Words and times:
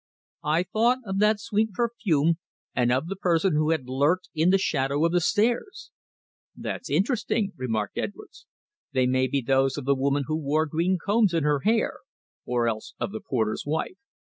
I 0.45 0.63
thought 0.63 0.97
of 1.05 1.19
that 1.19 1.39
sweet 1.39 1.73
perfume, 1.73 2.39
and 2.73 2.91
of 2.91 3.05
the 3.07 3.15
person 3.15 3.53
who 3.53 3.69
had 3.69 3.87
lurked 3.87 4.29
in 4.33 4.49
the 4.49 4.57
shadow 4.57 5.05
of 5.05 5.11
the 5.11 5.21
stairs! 5.21 5.91
"That's 6.55 6.89
interesting," 6.89 7.53
remarked 7.55 7.99
Edwards. 7.99 8.47
"They 8.93 9.05
may 9.05 9.27
be 9.27 9.41
those 9.41 9.77
of 9.77 9.85
the 9.85 9.93
woman 9.93 10.23
who 10.25 10.37
wore 10.37 10.65
green 10.65 10.97
combs 10.97 11.35
in 11.35 11.43
her 11.43 11.59
hair, 11.59 11.99
or 12.47 12.67
else 12.67 12.95
of 12.97 13.11
the 13.11 13.21
porter's 13.21 13.63
wife." 13.63 13.99